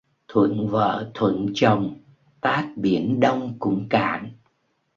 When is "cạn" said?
3.89-4.29